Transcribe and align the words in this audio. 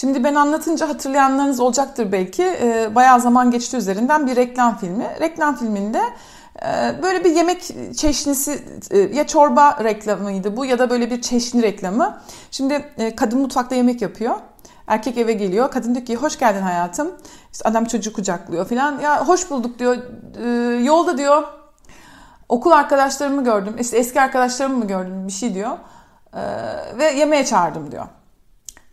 Şimdi 0.00 0.24
ben 0.24 0.34
anlatınca 0.34 0.88
hatırlayanlarınız 0.88 1.60
olacaktır 1.60 2.12
belki. 2.12 2.42
E, 2.42 2.94
bayağı 2.94 3.20
zaman 3.20 3.50
geçti 3.50 3.76
üzerinden 3.76 4.26
bir 4.26 4.36
reklam 4.36 4.78
filmi. 4.78 5.06
Reklam 5.20 5.56
filminde 5.56 6.02
e, 6.62 7.02
böyle 7.02 7.24
bir 7.24 7.30
yemek 7.30 7.62
çeşnisi 7.96 8.64
e, 8.90 8.98
ya 8.98 9.26
çorba 9.26 9.84
reklamıydı 9.84 10.56
bu 10.56 10.64
ya 10.64 10.78
da 10.78 10.90
böyle 10.90 11.10
bir 11.10 11.22
çeşni 11.22 11.62
reklamı. 11.62 12.20
Şimdi 12.50 12.92
e, 12.98 13.16
kadın 13.16 13.40
mutfakta 13.40 13.74
yemek 13.74 14.02
yapıyor. 14.02 14.34
Erkek 14.86 15.18
eve 15.18 15.32
geliyor. 15.32 15.70
Kadın 15.70 15.94
diyor 15.94 16.06
ki 16.06 16.16
hoş 16.16 16.38
geldin 16.38 16.62
hayatım. 16.62 17.14
İşte 17.52 17.68
adam 17.68 17.84
çocuğu 17.84 18.12
kucaklıyor 18.12 18.68
falan. 18.68 18.98
Ya 18.98 19.28
hoş 19.28 19.50
bulduk 19.50 19.78
diyor. 19.78 19.96
E, 20.44 20.48
yolda 20.84 21.18
diyor 21.18 21.42
okul 22.48 22.70
arkadaşlarımı 22.70 23.44
gördüm. 23.44 23.76
İşte 23.80 23.98
eski 23.98 24.20
arkadaşlarımı 24.20 24.76
mı 24.76 24.86
gördüm 24.86 25.26
bir 25.26 25.32
şey 25.32 25.54
diyor. 25.54 25.78
E, 26.34 26.42
ve 26.98 27.04
yemeğe 27.04 27.44
çağırdım 27.44 27.92
diyor. 27.92 28.06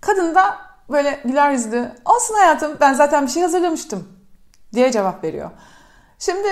Kadın 0.01 0.35
da 0.35 0.65
böyle 0.89 1.19
güler 1.25 1.51
yüzlü 1.51 1.91
olsun 2.05 2.35
hayatım 2.35 2.77
ben 2.81 2.93
zaten 2.93 3.25
bir 3.25 3.31
şey 3.31 3.43
hazırlamıştım 3.43 4.07
diye 4.73 4.91
cevap 4.91 5.23
veriyor. 5.23 5.51
Şimdi 6.19 6.47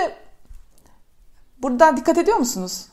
burada 1.62 1.96
dikkat 1.96 2.18
ediyor 2.18 2.36
musunuz? 2.36 2.86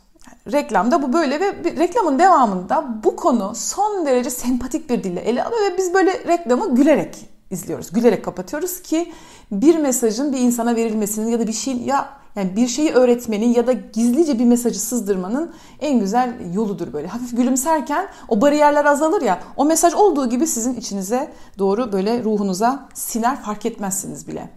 Reklamda 0.51 1.01
bu 1.01 1.13
böyle 1.13 1.39
ve 1.39 1.53
reklamın 1.63 2.19
devamında 2.19 3.03
bu 3.03 3.15
konu 3.15 3.55
son 3.55 4.05
derece 4.05 4.29
sempatik 4.29 4.89
bir 4.89 5.03
dille 5.03 5.19
ele 5.19 5.43
alıyor 5.43 5.61
ve 5.61 5.77
biz 5.77 5.93
böyle 5.93 6.27
reklamı 6.27 6.75
gülerek 6.75 7.29
izliyoruz. 7.49 7.91
Gülerek 7.91 8.25
kapatıyoruz 8.25 8.81
ki 8.81 9.13
bir 9.51 9.77
mesajın 9.77 10.33
bir 10.33 10.39
insana 10.39 10.75
verilmesinin 10.75 11.31
ya 11.31 11.39
da 11.39 11.47
bir 11.47 11.53
şey 11.53 11.77
ya 11.77 12.20
yani 12.35 12.55
bir 12.55 12.67
şeyi 12.67 12.91
öğretmenin 12.91 13.53
ya 13.53 13.67
da 13.67 13.73
gizlice 13.73 14.39
bir 14.39 14.45
mesajı 14.45 14.79
sızdırmanın 14.79 15.53
en 15.79 15.99
güzel 15.99 16.33
yoludur 16.53 16.93
böyle. 16.93 17.07
Hafif 17.07 17.37
gülümserken 17.37 18.07
o 18.27 18.41
bariyerler 18.41 18.85
azalır 18.85 19.21
ya. 19.21 19.39
O 19.57 19.65
mesaj 19.65 19.93
olduğu 19.93 20.29
gibi 20.29 20.47
sizin 20.47 20.75
içinize 20.75 21.33
doğru 21.59 21.91
böyle 21.91 22.23
ruhunuza 22.23 22.89
siner 22.93 23.41
fark 23.41 23.65
etmezsiniz 23.65 24.27
bile. 24.27 24.49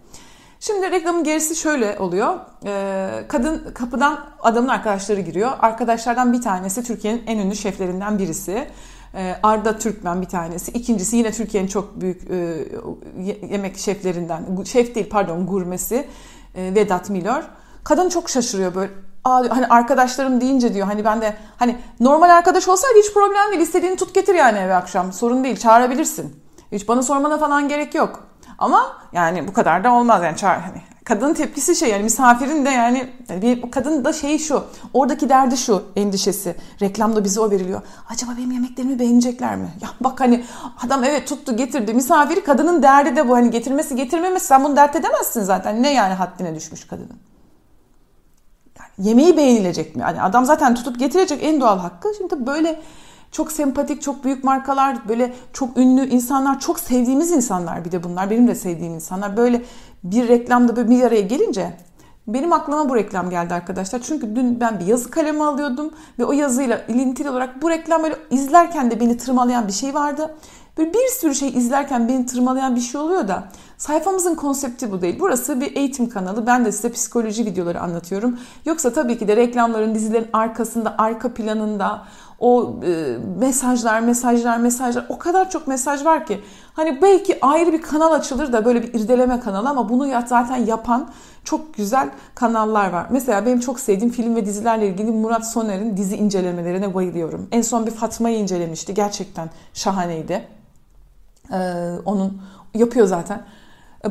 Şimdi 0.59 0.91
reklamın 0.91 1.23
gerisi 1.23 1.55
şöyle 1.55 1.99
oluyor. 1.99 2.39
Ee, 2.65 3.25
kadın 3.27 3.73
kapıdan 3.73 4.25
adamın 4.41 4.67
arkadaşları 4.67 5.21
giriyor. 5.21 5.51
Arkadaşlardan 5.59 6.33
bir 6.33 6.41
tanesi 6.41 6.83
Türkiye'nin 6.83 7.23
en 7.27 7.37
ünlü 7.37 7.55
şeflerinden 7.55 8.19
birisi. 8.19 8.67
Ee, 9.15 9.35
Arda 9.43 9.77
Türkmen 9.77 10.21
bir 10.21 10.27
tanesi. 10.27 10.71
İkincisi 10.71 11.17
yine 11.17 11.31
Türkiye'nin 11.31 11.67
çok 11.67 12.01
büyük 12.01 12.31
e, 12.31 12.65
yemek 13.51 13.77
şeflerinden. 13.77 14.63
Şef 14.65 14.95
değil 14.95 15.09
pardon 15.09 15.47
gurmesi 15.47 16.07
e, 16.55 16.75
Vedat 16.75 17.09
Milor. 17.09 17.43
Kadın 17.85 18.09
çok 18.09 18.29
şaşırıyor 18.29 18.75
böyle. 18.75 18.91
Aa, 19.23 19.43
hani 19.49 19.67
arkadaşlarım 19.67 20.41
deyince 20.41 20.73
diyor 20.73 20.87
hani 20.87 21.05
ben 21.05 21.21
de 21.21 21.37
hani 21.57 21.77
normal 21.99 22.29
arkadaş 22.29 22.67
olsaydı 22.67 22.99
hiç 22.99 23.13
problem 23.13 23.51
değil. 23.51 23.61
İstediğini 23.61 23.95
tut 23.95 24.13
getir 24.13 24.35
yani 24.35 24.57
eve 24.57 24.75
akşam. 24.75 25.13
Sorun 25.13 25.43
değil 25.43 25.57
çağırabilirsin. 25.57 26.43
Hiç 26.71 26.87
bana 26.87 27.03
sormana 27.03 27.37
falan 27.37 27.67
gerek 27.67 27.95
yok. 27.95 28.23
Ama 28.57 28.97
yani 29.13 29.47
bu 29.47 29.53
kadar 29.53 29.83
da 29.83 29.91
olmaz 29.91 30.23
yani 30.23 30.37
çağır 30.37 30.59
hani 30.59 30.81
kadının 31.03 31.33
tepkisi 31.33 31.75
şey 31.75 31.89
yani 31.89 32.03
misafirin 32.03 32.65
de 32.65 32.69
yani 32.69 33.09
bir 33.41 33.71
kadın 33.71 34.05
da 34.05 34.13
şeyi 34.13 34.39
şu 34.39 34.63
oradaki 34.93 35.29
derdi 35.29 35.57
şu 35.57 35.83
endişesi 35.95 36.55
reklamda 36.81 37.23
bize 37.23 37.39
o 37.39 37.51
veriliyor 37.51 37.81
acaba 38.09 38.31
benim 38.37 38.51
yemeklerimi 38.51 38.99
beğenecekler 38.99 39.55
mi 39.55 39.69
ya 39.81 39.89
bak 39.99 40.19
hani 40.19 40.45
adam 40.85 41.03
evet 41.03 41.27
tuttu 41.27 41.57
getirdi 41.57 41.93
misafiri 41.93 42.43
kadının 42.43 42.83
derdi 42.83 43.15
de 43.15 43.29
bu 43.29 43.35
hani 43.35 43.51
getirmesi 43.51 43.95
getirmemesi 43.95 44.45
sen 44.45 44.63
bunu 44.63 44.75
dert 44.75 44.95
edemezsin 44.95 45.43
zaten 45.43 45.83
ne 45.83 45.93
yani 45.93 46.13
haddine 46.13 46.55
düşmüş 46.55 46.87
kadının 46.87 47.17
yemeği 48.97 49.37
beğenilecek 49.37 49.95
mi 49.95 50.01
yani 50.01 50.21
adam 50.21 50.45
zaten 50.45 50.75
tutup 50.75 50.99
getirecek 50.99 51.43
en 51.43 51.61
doğal 51.61 51.79
hakkı 51.79 52.07
şimdi 52.17 52.47
böyle 52.47 52.81
çok 53.31 53.51
sempatik, 53.51 54.01
çok 54.01 54.23
büyük 54.23 54.43
markalar, 54.43 55.09
böyle 55.09 55.33
çok 55.53 55.77
ünlü 55.77 56.09
insanlar, 56.09 56.59
çok 56.59 56.79
sevdiğimiz 56.79 57.31
insanlar 57.31 57.85
bir 57.85 57.91
de 57.91 58.03
bunlar. 58.03 58.29
Benim 58.29 58.47
de 58.47 58.55
sevdiğim 58.55 58.93
insanlar. 58.93 59.37
Böyle 59.37 59.61
bir 60.03 60.27
reklamda 60.27 60.75
böyle 60.75 60.89
bir 60.89 61.03
araya 61.03 61.21
gelince 61.21 61.77
benim 62.27 62.53
aklıma 62.53 62.89
bu 62.89 62.95
reklam 62.95 63.29
geldi 63.29 63.53
arkadaşlar. 63.53 64.01
Çünkü 64.01 64.35
dün 64.35 64.59
ben 64.59 64.79
bir 64.79 64.85
yazı 64.85 65.11
kalemi 65.11 65.43
alıyordum 65.43 65.93
ve 66.19 66.25
o 66.25 66.31
yazıyla 66.31 66.81
ilintili 66.87 67.29
olarak 67.29 67.61
bu 67.61 67.69
reklam 67.69 68.03
böyle 68.03 68.15
izlerken 68.31 68.91
de 68.91 68.99
beni 68.99 69.17
tırmalayan 69.17 69.67
bir 69.67 69.73
şey 69.73 69.93
vardı. 69.93 70.35
Böyle 70.77 70.93
bir 70.93 71.07
sürü 71.19 71.35
şey 71.35 71.49
izlerken 71.49 72.07
beni 72.07 72.25
tırmalayan 72.25 72.75
bir 72.75 72.81
şey 72.81 73.01
oluyor 73.01 73.27
da 73.27 73.43
sayfamızın 73.77 74.35
konsepti 74.35 74.91
bu 74.91 75.01
değil. 75.01 75.17
Burası 75.19 75.61
bir 75.61 75.75
eğitim 75.75 76.09
kanalı. 76.09 76.47
Ben 76.47 76.65
de 76.65 76.71
size 76.71 76.91
psikoloji 76.91 77.45
videoları 77.45 77.81
anlatıyorum. 77.81 78.39
Yoksa 78.65 78.93
tabii 78.93 79.17
ki 79.17 79.27
de 79.27 79.35
reklamların, 79.35 79.95
dizilerin 79.95 80.27
arkasında, 80.33 80.95
arka 80.97 81.33
planında 81.33 82.01
o 82.39 82.75
e, 82.85 83.17
mesajlar, 83.39 83.99
mesajlar, 83.99 84.57
mesajlar 84.57 85.05
o 85.09 85.17
kadar 85.17 85.49
çok 85.49 85.67
mesaj 85.67 86.05
var 86.05 86.25
ki 86.25 86.41
hani 86.73 87.01
belki 87.01 87.37
ayrı 87.41 87.73
bir 87.73 87.81
kanal 87.81 88.11
açılır 88.11 88.53
da 88.53 88.65
böyle 88.65 88.83
bir 88.83 88.93
irdeleme 88.93 89.39
kanalı 89.39 89.69
ama 89.69 89.89
bunu 89.89 90.07
zaten 90.27 90.57
yapan 90.57 91.09
çok 91.43 91.73
güzel 91.73 92.09
kanallar 92.35 92.89
var. 92.89 93.07
Mesela 93.09 93.45
benim 93.45 93.59
çok 93.59 93.79
sevdiğim 93.79 94.13
film 94.13 94.35
ve 94.35 94.45
dizilerle 94.45 94.87
ilgili 94.87 95.11
Murat 95.11 95.51
Soner'in 95.51 95.97
dizi 95.97 96.15
incelemelerine 96.17 96.93
bayılıyorum. 96.93 97.47
En 97.51 97.61
son 97.61 97.85
bir 97.85 97.91
Fatma'yı 97.91 98.37
incelemişti. 98.37 98.93
Gerçekten 98.93 99.49
şahaneydi. 99.73 100.47
Ee, 101.51 101.91
onun 102.05 102.41
yapıyor 102.73 103.07
zaten. 103.07 103.41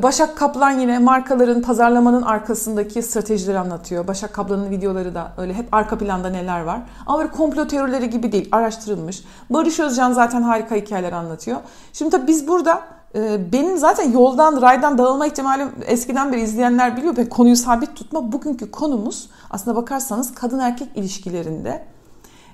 Başak 0.03 0.37
Kaplan 0.37 0.71
yine 0.71 0.99
markaların 0.99 1.61
pazarlamanın 1.61 2.21
arkasındaki 2.21 3.01
stratejileri 3.01 3.59
anlatıyor. 3.59 4.07
Başak 4.07 4.33
Kaplan'ın 4.33 4.69
videoları 4.69 5.15
da 5.15 5.31
öyle 5.37 5.53
hep 5.53 5.73
arka 5.73 5.97
planda 5.97 6.29
neler 6.29 6.61
var. 6.61 6.81
Ama 7.05 7.19
böyle 7.19 7.31
komplo 7.31 7.67
teorileri 7.67 8.09
gibi 8.09 8.31
değil, 8.31 8.49
araştırılmış. 8.51 9.23
Barış 9.49 9.79
Özcan 9.79 10.11
zaten 10.11 10.41
harika 10.41 10.75
hikayeler 10.75 11.11
anlatıyor. 11.11 11.57
Şimdi 11.93 12.11
tabii 12.11 12.27
biz 12.27 12.47
burada 12.47 12.81
e, 13.15 13.51
benim 13.51 13.77
zaten 13.77 14.11
yoldan, 14.11 14.61
raydan 14.61 14.97
dağılma 14.97 15.27
ihtimalim 15.27 15.71
eskiden 15.85 16.33
beri 16.33 16.41
izleyenler 16.41 16.97
biliyor. 16.97 17.17
Ben 17.17 17.29
konuyu 17.29 17.55
sabit 17.55 17.95
tutma. 17.95 18.31
Bugünkü 18.31 18.71
konumuz 18.71 19.29
aslında 19.49 19.77
bakarsanız 19.77 20.35
kadın 20.35 20.59
erkek 20.59 20.87
ilişkilerinde 20.95 21.85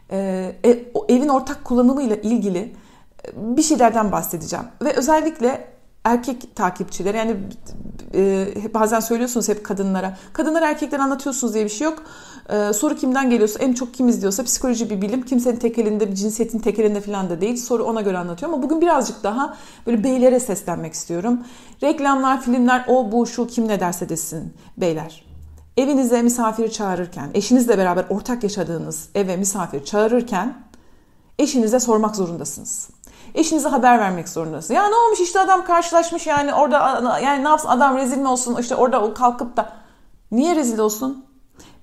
e, 0.09 0.18
e, 0.66 0.69
evin 1.09 1.28
ortak 1.28 1.63
kullanımıyla 1.63 2.16
ilgili 2.16 2.75
bir 3.35 3.62
şeylerden 3.62 4.12
bahsedeceğim. 4.12 4.66
Ve 4.81 4.94
özellikle 4.94 5.68
erkek 6.04 6.56
takipçiler 6.56 7.16
yani 7.16 7.36
e, 8.14 8.48
bazen 8.74 9.00
söylüyorsunuz 9.00 9.50
hep 9.50 9.64
kadınlara 9.64 10.18
kadınlar 10.34 10.62
erkekler 10.62 11.00
anlatıyorsunuz 11.00 11.54
diye 11.54 11.66
bir 11.66 11.70
şey 11.70 11.86
yok. 11.86 12.04
E, 12.50 12.74
soru 12.74 12.96
kimden 12.96 13.30
geliyorsa 13.30 13.60
en 13.60 13.74
çok 13.74 13.94
kim 13.94 14.10
izliyorsa 14.10 14.44
psikoloji 14.44 14.90
bir 14.90 15.02
bilim 15.02 15.22
kimsenin 15.22 15.56
tek 15.56 15.78
elinde 15.78 16.12
bir 16.12 16.16
cinsiyetin 16.16 16.60
tek 16.60 16.80
elinde 16.80 17.02
falan 17.02 17.30
da 17.30 17.42
değil 17.42 17.58
soru 17.58 17.84
ona 17.84 18.02
göre 18.02 18.18
anlatıyor 18.18 18.54
ama 18.54 18.64
bugün 18.64 18.82
birazcık 18.82 19.24
daha 19.24 19.58
böyle 19.88 20.04
beylere 20.04 20.40
seslenmek 20.40 20.94
istiyorum. 20.94 21.40
Reklamlar, 21.84 22.42
filmler 22.42 22.86
o 22.88 23.12
bu 23.12 23.28
şu 23.28 23.48
kim 23.48 23.68
ne 23.68 23.80
derse 23.80 24.10
desin 24.10 24.54
beyler. 24.78 25.26
Evinize 25.78 26.22
misafir 26.22 26.72
çağırırken, 26.72 27.30
eşinizle 27.34 27.78
beraber 27.78 28.06
ortak 28.10 28.44
yaşadığınız 28.44 29.10
eve 29.16 29.38
misafir 29.38 29.86
çağırırken 29.86 30.64
eşinize 31.40 31.80
sormak 31.80 32.16
zorundasınız. 32.16 32.90
Eşinize 33.36 33.70
haber 33.70 34.00
vermek 34.00 34.30
zorundasın. 34.30 34.74
Ya 34.74 34.88
ne 34.88 34.96
olmuş 34.96 35.20
işte 35.20 35.40
adam 35.40 35.66
karşılaşmış 35.66 36.28
yani 36.28 36.54
orada 36.54 37.20
yani 37.20 37.44
ne 37.44 37.48
yapsın 37.48 37.68
adam 37.68 37.98
rezil 37.98 38.18
mi 38.18 38.28
olsun 38.28 38.58
işte 38.59 38.76
orada 38.76 39.02
o 39.02 39.14
kalkıp 39.14 39.58
da 39.58 39.74
niye 40.32 40.56
rezil 40.56 40.80
olsun? 40.80 41.26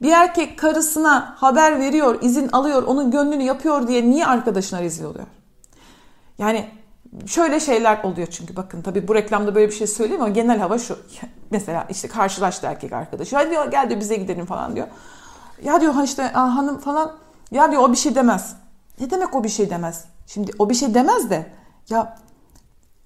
Bir 0.02 0.12
erkek 0.12 0.58
karısına 0.58 1.34
haber 1.36 1.80
veriyor, 1.80 2.18
izin 2.22 2.48
alıyor, 2.48 2.82
onun 2.82 3.10
gönlünü 3.10 3.42
yapıyor 3.42 3.88
diye 3.88 4.10
niye 4.10 4.26
arkadaşına 4.26 4.82
rezil 4.82 5.04
oluyor? 5.04 5.26
Yani 6.38 6.68
şöyle 7.26 7.60
şeyler 7.60 8.02
oluyor 8.02 8.28
çünkü 8.30 8.56
bakın 8.56 8.82
tabii 8.82 9.08
bu 9.08 9.14
reklamda 9.14 9.54
böyle 9.54 9.68
bir 9.68 9.74
şey 9.74 9.86
söyleyeyim 9.86 10.22
ama 10.22 10.30
genel 10.30 10.58
hava 10.58 10.78
şu. 10.78 10.98
Mesela 11.50 11.86
işte 11.90 12.08
karşılaştı 12.08 12.66
erkek 12.66 12.92
arkadaşı. 12.92 13.36
Hadi 13.36 13.50
diyor 13.50 13.70
gel 13.70 13.88
diyor 13.88 14.00
bize 14.00 14.16
gidelim 14.16 14.46
falan 14.46 14.76
diyor. 14.76 14.86
Ya 15.62 15.80
diyor 15.80 15.94
işte 16.04 16.22
hanım 16.22 16.78
falan 16.78 17.12
ya 17.50 17.70
diyor 17.70 17.82
o 17.82 17.92
bir 17.92 17.96
şey 17.96 18.14
demez. 18.14 18.56
Ne 19.00 19.10
demek 19.10 19.34
o 19.34 19.44
bir 19.44 19.48
şey 19.48 19.70
demez? 19.70 20.04
Şimdi 20.28 20.52
o 20.58 20.70
bir 20.70 20.74
şey 20.74 20.94
demez 20.94 21.30
de 21.30 21.46
ya 21.90 22.18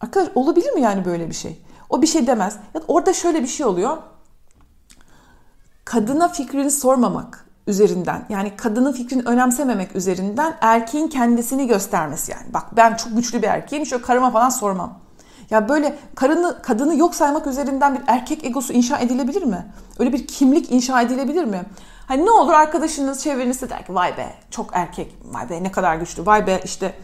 arkadaş 0.01 0.29
olabilir 0.35 0.73
mi 0.73 0.81
yani 0.81 1.05
böyle 1.05 1.29
bir 1.29 1.35
şey? 1.35 1.63
O 1.91 2.03
bir 2.03 2.07
şey 2.07 2.27
demez. 2.27 2.57
Ya 2.75 2.81
orada 2.89 3.13
şöyle 3.13 3.43
bir 3.43 3.49
şey 3.49 3.67
oluyor. 3.67 3.97
Kadına 5.85 6.29
fikrini 6.29 6.71
sormamak 6.71 7.47
üzerinden 7.67 8.27
yani 8.29 8.57
kadının 8.57 8.93
fikrini 8.93 9.23
önemsememek 9.23 9.97
üzerinden 9.97 10.57
erkeğin 10.61 11.09
kendisini 11.09 11.67
göstermesi 11.67 12.33
yani. 12.33 12.55
Bak 12.55 12.77
ben 12.77 12.97
çok 12.97 13.17
güçlü 13.17 13.43
bir 13.43 13.47
erkeğim 13.47 13.87
şöyle 13.87 14.03
karıma 14.03 14.31
falan 14.31 14.49
sormam. 14.49 14.99
Ya 15.51 15.69
böyle 15.69 15.99
karını, 16.15 16.63
kadını 16.63 16.97
yok 16.97 17.15
saymak 17.15 17.47
üzerinden 17.47 17.95
bir 17.95 18.03
erkek 18.07 18.45
egosu 18.45 18.73
inşa 18.73 18.99
edilebilir 18.99 19.43
mi? 19.43 19.67
Öyle 19.99 20.13
bir 20.13 20.27
kimlik 20.27 20.73
inşa 20.73 21.03
edilebilir 21.03 21.45
mi? 21.45 21.63
Hani 22.07 22.27
ne 22.27 22.31
olur 22.31 22.53
arkadaşınız 22.53 23.23
çevrenizde 23.23 23.71
der 23.71 23.87
ki 23.87 23.95
vay 23.95 24.17
be 24.17 24.35
çok 24.51 24.71
erkek, 24.73 25.17
vay 25.25 25.51
be 25.51 25.63
ne 25.63 25.73
kadar 25.73 25.97
güçlü, 25.97 26.27
vay 26.27 26.47
be 26.47 26.61
işte 26.65 26.95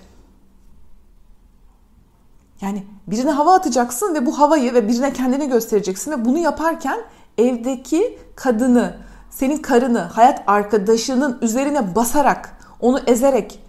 yani 2.60 2.86
birine 3.06 3.30
hava 3.30 3.54
atacaksın 3.54 4.14
ve 4.14 4.26
bu 4.26 4.38
havayı 4.38 4.74
ve 4.74 4.88
birine 4.88 5.12
kendini 5.12 5.48
göstereceksin 5.48 6.10
ve 6.10 6.24
bunu 6.24 6.38
yaparken 6.38 7.00
evdeki 7.38 8.18
kadını, 8.36 8.96
senin 9.30 9.58
karını, 9.58 9.98
hayat 9.98 10.42
arkadaşının 10.46 11.38
üzerine 11.42 11.94
basarak, 11.94 12.58
onu 12.80 13.00
ezerek 13.06 13.60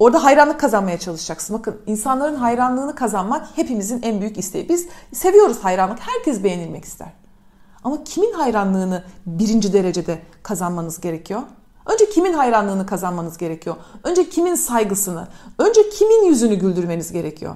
Orada 0.00 0.24
hayranlık 0.24 0.60
kazanmaya 0.60 0.98
çalışacaksın. 0.98 1.58
Bakın 1.58 1.80
insanların 1.86 2.34
hayranlığını 2.34 2.94
kazanmak 2.94 3.46
hepimizin 3.56 4.02
en 4.02 4.20
büyük 4.20 4.38
isteği. 4.38 4.68
Biz 4.68 4.88
seviyoruz 5.12 5.58
hayranlık. 5.64 5.98
Herkes 6.00 6.44
beğenilmek 6.44 6.84
ister. 6.84 7.08
Ama 7.84 8.04
kimin 8.04 8.32
hayranlığını 8.32 9.04
birinci 9.26 9.72
derecede 9.72 10.18
kazanmanız 10.42 11.00
gerekiyor? 11.00 11.42
Önce 11.86 12.10
kimin 12.10 12.32
hayranlığını 12.32 12.86
kazanmanız 12.86 13.38
gerekiyor? 13.38 13.76
Önce 14.04 14.28
kimin 14.28 14.54
saygısını? 14.54 15.28
Önce 15.58 15.88
kimin 15.88 16.24
yüzünü 16.24 16.54
güldürmeniz 16.54 17.12
gerekiyor? 17.12 17.54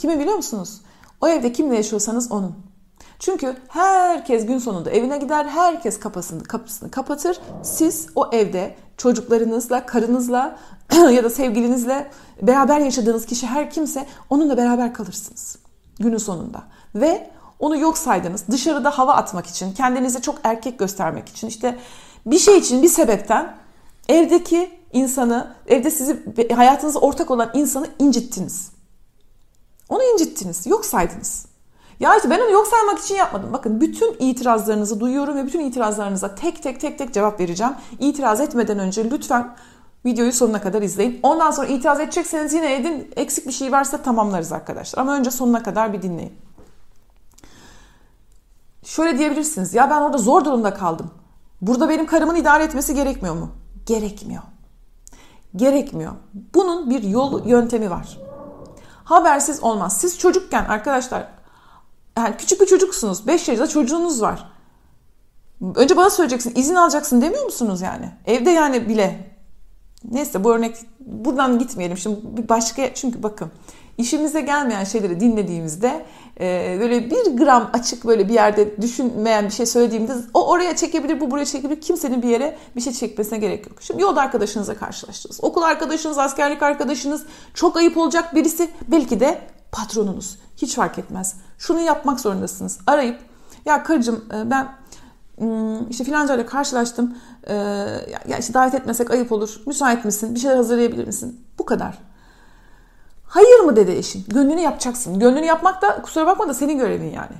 Kimi 0.00 0.18
biliyor 0.18 0.36
musunuz? 0.36 0.80
O 1.20 1.28
evde 1.28 1.52
kimle 1.52 1.76
yaşıyorsanız 1.76 2.32
onun. 2.32 2.54
Çünkü 3.18 3.56
herkes 3.68 4.46
gün 4.46 4.58
sonunda 4.58 4.90
evine 4.90 5.18
gider, 5.18 5.44
herkes 5.44 6.00
kapısını, 6.00 6.42
kapısını 6.44 6.90
kapatır. 6.90 7.40
Siz 7.62 8.06
o 8.14 8.30
evde 8.32 8.76
çocuklarınızla, 8.96 9.86
karınızla 9.86 10.58
ya 10.92 11.24
da 11.24 11.30
sevgilinizle 11.30 12.10
beraber 12.42 12.80
yaşadığınız 12.80 13.26
kişi 13.26 13.46
her 13.46 13.70
kimse 13.70 14.06
onunla 14.30 14.56
beraber 14.56 14.94
kalırsınız 14.94 15.58
günün 15.98 16.18
sonunda. 16.18 16.62
Ve 16.94 17.30
onu 17.58 17.76
yok 17.78 17.98
saydınız. 17.98 18.44
Dışarıda 18.50 18.90
hava 18.90 19.12
atmak 19.12 19.46
için, 19.46 19.72
kendinizi 19.72 20.22
çok 20.22 20.38
erkek 20.44 20.78
göstermek 20.78 21.28
için, 21.28 21.48
işte 21.48 21.78
bir 22.26 22.38
şey 22.38 22.58
için, 22.58 22.82
bir 22.82 22.88
sebepten 22.88 23.56
evdeki 24.08 24.70
insanı, 24.92 25.54
evde 25.66 25.90
sizi 25.90 26.22
hayatınızda 26.54 26.98
ortak 26.98 27.30
olan 27.30 27.50
insanı 27.54 27.86
incittiniz. 27.98 28.79
Onu 29.90 30.02
incittiniz, 30.02 30.66
yok 30.66 30.84
saydınız. 30.84 31.46
Ya 32.00 32.16
işte 32.16 32.30
ben 32.30 32.40
onu 32.40 32.50
yok 32.50 32.66
saymak 32.66 32.98
için 32.98 33.14
yapmadım. 33.14 33.52
Bakın 33.52 33.80
bütün 33.80 34.16
itirazlarınızı 34.18 35.00
duyuyorum 35.00 35.36
ve 35.36 35.46
bütün 35.46 35.60
itirazlarınıza 35.60 36.34
tek 36.34 36.62
tek 36.62 36.80
tek 36.80 36.98
tek 36.98 37.14
cevap 37.14 37.40
vereceğim. 37.40 37.72
İtiraz 37.98 38.40
etmeden 38.40 38.78
önce 38.78 39.10
lütfen 39.10 39.56
videoyu 40.04 40.32
sonuna 40.32 40.60
kadar 40.60 40.82
izleyin. 40.82 41.20
Ondan 41.22 41.50
sonra 41.50 41.66
itiraz 41.66 42.00
edecekseniz 42.00 42.52
yine 42.52 42.76
edin. 42.76 43.10
Eksik 43.16 43.46
bir 43.46 43.52
şey 43.52 43.72
varsa 43.72 44.02
tamamlarız 44.02 44.52
arkadaşlar. 44.52 45.02
Ama 45.02 45.16
önce 45.16 45.30
sonuna 45.30 45.62
kadar 45.62 45.92
bir 45.92 46.02
dinleyin. 46.02 46.32
Şöyle 48.84 49.18
diyebilirsiniz. 49.18 49.74
Ya 49.74 49.90
ben 49.90 50.00
orada 50.00 50.18
zor 50.18 50.44
durumda 50.44 50.74
kaldım. 50.74 51.10
Burada 51.60 51.88
benim 51.88 52.06
karımın 52.06 52.34
idare 52.34 52.64
etmesi 52.64 52.94
gerekmiyor 52.94 53.34
mu? 53.34 53.50
Gerekmiyor. 53.86 54.42
Gerekmiyor. 55.56 56.12
Bunun 56.54 56.90
bir 56.90 57.02
yol 57.02 57.46
yöntemi 57.46 57.90
var. 57.90 58.29
Habersiz 59.10 59.62
olmaz. 59.62 60.00
Siz 60.00 60.18
çocukken 60.18 60.64
arkadaşlar 60.64 61.28
yani 62.16 62.36
küçük 62.36 62.60
bir 62.60 62.66
çocuksunuz. 62.66 63.26
5 63.26 63.48
yaşında 63.48 63.66
çocuğunuz 63.66 64.22
var. 64.22 64.52
Önce 65.74 65.96
bana 65.96 66.10
söyleyeceksin, 66.10 66.54
izin 66.54 66.74
alacaksın 66.74 67.22
demiyor 67.22 67.44
musunuz 67.44 67.80
yani? 67.80 68.10
Evde 68.26 68.50
yani 68.50 68.88
bile. 68.88 69.30
Neyse 70.04 70.44
bu 70.44 70.54
örnek 70.54 70.76
buradan 71.00 71.58
gitmeyelim. 71.58 71.96
Şimdi 71.96 72.48
başka 72.48 72.94
çünkü 72.94 73.22
bakın 73.22 73.50
işimize 73.98 74.40
gelmeyen 74.40 74.84
şeyleri 74.84 75.20
dinlediğimizde 75.20 76.06
e, 76.40 76.76
böyle 76.80 77.10
bir 77.10 77.36
gram 77.36 77.70
açık 77.72 78.04
böyle 78.04 78.28
bir 78.28 78.34
yerde 78.34 78.82
düşünmeyen 78.82 79.44
bir 79.44 79.50
şey 79.50 79.66
söylediğimde 79.66 80.12
o 80.34 80.50
oraya 80.50 80.76
çekebilir, 80.76 81.20
bu 81.20 81.30
buraya 81.30 81.44
çekebilir. 81.44 81.80
Kimsenin 81.80 82.22
bir 82.22 82.28
yere 82.28 82.58
bir 82.76 82.80
şey 82.80 82.92
çekmesine 82.92 83.38
gerek 83.38 83.66
yok. 83.66 83.82
Şimdi 83.82 84.02
yolda 84.02 84.20
arkadaşınızla 84.20 84.74
karşılaştınız. 84.74 85.44
Okul 85.44 85.62
arkadaşınız, 85.62 86.18
askerlik 86.18 86.62
arkadaşınız, 86.62 87.26
çok 87.54 87.76
ayıp 87.76 87.96
olacak 87.96 88.34
birisi 88.34 88.70
belki 88.88 89.20
de 89.20 89.40
patronunuz. 89.72 90.38
Hiç 90.56 90.74
fark 90.74 90.98
etmez. 90.98 91.34
Şunu 91.58 91.80
yapmak 91.80 92.20
zorundasınız. 92.20 92.78
Arayıp 92.86 93.18
ya 93.64 93.82
karıcığım 93.82 94.24
e, 94.34 94.50
ben 94.50 94.68
işte 95.90 96.04
filanca 96.04 96.34
ile 96.34 96.46
karşılaştım. 96.46 97.16
E, 97.46 97.54
ya 98.28 98.38
işte 98.38 98.54
davet 98.54 98.74
etmesek 98.74 99.10
ayıp 99.10 99.32
olur. 99.32 99.60
Müsait 99.66 100.04
misin? 100.04 100.34
Bir 100.34 100.40
şeyler 100.40 100.56
hazırlayabilir 100.56 101.06
misin? 101.06 101.40
Bu 101.58 101.64
kadar. 101.64 102.09
Hayır 103.30 103.60
mı 103.60 103.76
dedi 103.76 103.90
eşin. 103.90 104.24
Gönlünü 104.28 104.60
yapacaksın. 104.60 105.18
Gönlünü 105.18 105.46
yapmak 105.46 105.82
da 105.82 106.02
kusura 106.02 106.26
bakma 106.26 106.48
da 106.48 106.54
senin 106.54 106.78
görevin 106.78 107.12
yani. 107.12 107.36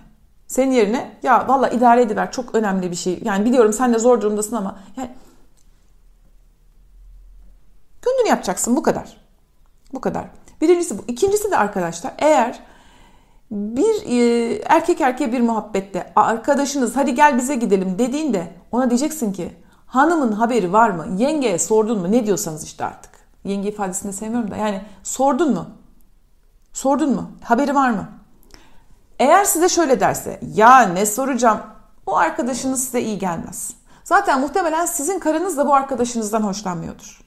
Senin 0.47 0.73
yerine 0.73 1.17
ya 1.23 1.49
valla 1.49 1.69
idare 1.69 2.03
ediver 2.03 2.33
çok 2.33 2.55
önemli 2.55 2.91
bir 2.91 2.97
şey. 2.97 3.21
Yani 3.25 3.45
biliyorum 3.45 3.73
sen 3.73 3.95
de 3.95 3.99
zor 3.99 4.21
durumdasın 4.21 4.57
ama 4.57 4.79
yani 4.97 5.11
gönlünü 8.03 8.29
yapacaksın 8.29 8.77
bu 8.77 8.83
kadar. 8.83 9.17
Bu 9.93 10.01
kadar. 10.01 10.25
Birincisi 10.61 10.99
bu. 10.99 11.03
İkincisi 11.09 11.51
de 11.51 11.57
arkadaşlar 11.57 12.13
eğer 12.19 12.61
bir 13.51 14.07
e, 14.07 14.55
erkek 14.67 15.01
erkeğe 15.01 15.33
bir 15.33 15.41
muhabbette 15.41 16.13
arkadaşınız 16.17 16.97
hadi 16.97 17.15
gel 17.15 17.37
bize 17.37 17.55
gidelim 17.55 17.99
dediğinde 17.99 18.53
ona 18.73 18.91
diyeceksin 18.91 19.33
ki 19.33 19.53
hanımın 19.87 20.33
haberi 20.33 20.73
var 20.73 20.91
mı? 20.91 21.07
Yengeye 21.17 21.59
sordun 21.59 21.99
mu? 21.99 22.13
Ne 22.13 22.27
diyorsanız 22.27 22.65
işte 22.65 22.85
artık. 22.85 23.11
Yenge 23.45 23.69
ifadesini 23.69 24.13
sevmiyorum 24.13 24.51
da 24.51 24.57
yani 24.57 24.83
sordun 25.03 25.55
mu? 25.55 25.80
Sordun 26.73 27.15
mu? 27.15 27.31
Haberi 27.45 27.75
var 27.75 27.91
mı? 27.91 28.09
Eğer 29.19 29.45
size 29.45 29.69
şöyle 29.69 30.01
derse 30.01 30.41
ya 30.55 30.81
ne 30.81 31.07
soracağım 31.07 31.61
o 32.07 32.17
arkadaşınız 32.17 32.85
size 32.85 33.01
iyi 33.01 33.19
gelmez. 33.19 33.71
Zaten 34.05 34.41
muhtemelen 34.41 34.87
sizin 34.87 35.19
karınız 35.19 35.57
da 35.57 35.67
bu 35.67 35.75
arkadaşınızdan 35.75 36.43
hoşlanmıyordur. 36.43 37.21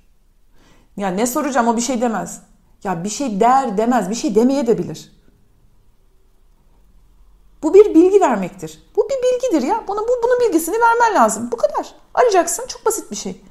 Ya 0.98 1.10
ne 1.10 1.28
soracağım 1.28 1.68
o 1.68 1.78
bir 1.78 1.82
şey 1.82 2.02
demez. 2.02 2.42
Ya 2.84 3.04
bir 3.04 3.10
şey 3.10 3.40
der 3.40 3.78
demez 3.78 4.10
bir 4.10 4.16
şey 4.16 4.36
demeye 4.36 4.68
de 4.68 4.78
bilir. 4.78 5.12
Bu 7.64 7.74
bir 7.74 7.96
bilgi 7.96 8.22
vermektir. 8.22 8.84
Bu 8.96 9.10
bir 9.10 9.16
bilgidir 9.24 9.68
ya. 9.68 9.84
Buna 9.88 10.00
bu 10.00 10.12
bunun 10.24 10.40
bilgisini 10.40 10.76
vermen 10.76 11.22
lazım. 11.22 11.50
Bu 11.52 11.58
kadar. 11.58 11.96
Arayacaksın. 12.14 12.68
Çok 12.68 12.86
basit 12.86 13.12
bir 13.12 13.16
şey. 13.16 13.42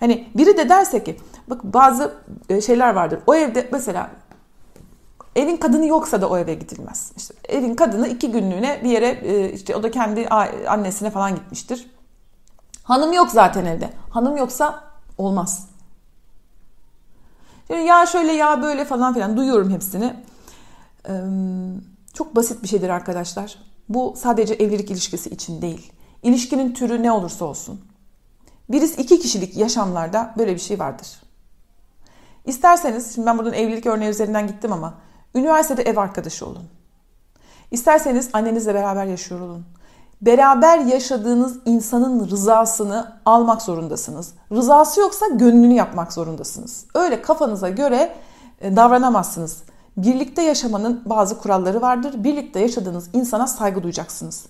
Hani 0.00 0.28
biri 0.34 0.56
de 0.56 0.68
derse 0.68 1.04
ki 1.04 1.20
bak 1.46 1.64
bazı 1.64 2.14
e, 2.48 2.60
şeyler 2.60 2.94
vardır. 2.94 3.20
O 3.26 3.34
evde 3.34 3.68
mesela 3.72 4.10
evin 5.36 5.56
kadını 5.56 5.86
yoksa 5.86 6.20
da 6.20 6.28
o 6.28 6.38
eve 6.38 6.54
gidilmez. 6.54 7.12
İşte 7.16 7.34
evin 7.48 7.74
kadını 7.74 8.08
iki 8.08 8.30
günlüğüne 8.30 8.80
bir 8.84 8.90
yere 8.90 9.08
e, 9.08 9.52
işte 9.52 9.76
o 9.76 9.82
da 9.82 9.90
kendi 9.90 10.28
annesine 10.68 11.10
falan 11.10 11.34
gitmiştir. 11.34 11.90
Hanım 12.82 13.12
yok 13.12 13.30
zaten 13.30 13.64
evde. 13.64 13.90
Hanım 14.10 14.36
yoksa 14.36 14.84
olmaz. 15.18 15.68
Yani 17.68 17.84
ya 17.84 18.06
şöyle 18.06 18.32
ya 18.32 18.62
böyle 18.62 18.84
falan 18.84 19.14
filan 19.14 19.36
duyuyorum 19.36 19.70
hepsini. 19.70 20.16
Çok 22.14 22.36
basit 22.36 22.62
bir 22.62 22.68
şeydir 22.68 22.88
arkadaşlar. 22.88 23.58
Bu 23.88 24.14
sadece 24.16 24.54
evlilik 24.54 24.90
ilişkisi 24.90 25.30
için 25.30 25.62
değil. 25.62 25.92
İlişkinin 26.22 26.74
türü 26.74 27.02
ne 27.02 27.12
olursa 27.12 27.44
olsun. 27.44 27.80
Birisi 28.68 29.02
iki 29.02 29.20
kişilik 29.20 29.56
yaşamlarda 29.56 30.34
böyle 30.38 30.54
bir 30.54 30.60
şey 30.60 30.78
vardır. 30.78 31.06
İsterseniz, 32.44 33.14
şimdi 33.14 33.26
ben 33.26 33.38
buradan 33.38 33.54
evlilik 33.54 33.86
örneği 33.86 34.10
üzerinden 34.10 34.46
gittim 34.46 34.72
ama 34.72 34.94
üniversitede 35.34 35.82
ev 35.82 35.96
arkadaşı 35.96 36.46
olun. 36.46 36.64
İsterseniz 37.70 38.30
annenizle 38.32 38.74
beraber 38.74 39.04
yaşıyor 39.04 39.40
olun. 39.40 39.64
Beraber 40.22 40.78
yaşadığınız 40.78 41.58
insanın 41.64 42.30
rızasını 42.30 43.12
almak 43.26 43.62
zorundasınız. 43.62 44.34
Rızası 44.52 45.00
yoksa 45.00 45.26
gönlünü 45.26 45.74
yapmak 45.74 46.12
zorundasınız. 46.12 46.84
Öyle 46.94 47.22
kafanıza 47.22 47.68
göre 47.68 48.14
e, 48.60 48.76
davranamazsınız. 48.76 49.62
Birlikte 49.96 50.42
yaşamanın 50.42 51.02
bazı 51.04 51.38
kuralları 51.38 51.80
vardır. 51.80 52.24
Birlikte 52.24 52.60
yaşadığınız 52.60 53.08
insana 53.12 53.46
saygı 53.46 53.82
duyacaksınız. 53.82 54.46